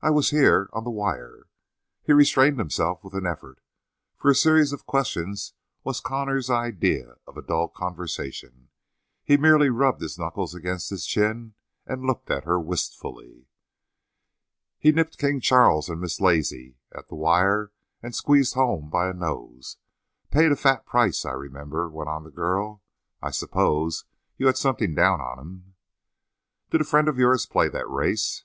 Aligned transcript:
"I 0.00 0.10
was 0.10 0.30
here 0.30 0.68
on 0.72 0.82
the 0.82 0.90
wire." 0.90 1.46
He 2.02 2.12
restrained 2.12 2.58
himself 2.58 3.04
with 3.04 3.14
an 3.14 3.26
effort, 3.28 3.60
for 4.16 4.28
a 4.28 4.34
series 4.34 4.72
of 4.72 4.86
questions 4.86 5.54
was 5.84 6.00
Connor's 6.00 6.50
idea 6.50 7.14
of 7.28 7.36
a 7.36 7.42
dull 7.42 7.68
conversation. 7.68 8.70
He 9.22 9.36
merely 9.36 9.70
rubbed 9.70 10.00
his 10.00 10.18
knuckles 10.18 10.52
against 10.52 10.90
his 10.90 11.06
chin 11.06 11.54
and 11.86 12.02
looked 12.02 12.28
at 12.28 12.42
her 12.42 12.58
wistfully. 12.58 13.46
"He 14.80 14.90
nipped 14.90 15.16
King 15.16 15.38
Charles 15.38 15.88
and 15.88 16.00
Miss 16.00 16.20
Lazy 16.20 16.74
at 16.92 17.06
the 17.06 17.14
wire 17.14 17.70
and 18.02 18.16
squeezed 18.16 18.54
home 18.54 18.90
by 18.90 19.06
a 19.08 19.14
nose 19.14 19.76
paid 20.32 20.50
a 20.50 20.56
fat 20.56 20.84
price, 20.86 21.24
I 21.24 21.30
remember," 21.34 21.88
went 21.88 22.10
on 22.10 22.24
the 22.24 22.32
girl. 22.32 22.82
"I 23.22 23.30
suppose 23.30 24.06
you 24.36 24.46
had 24.48 24.56
something 24.58 24.92
down 24.92 25.20
on 25.20 25.38
him?" 25.38 25.74
"Did 26.70 26.80
a 26.80 26.84
friend 26.84 27.06
of 27.06 27.16
yours 27.16 27.46
play 27.46 27.68
that 27.68 27.88
race?" 27.88 28.42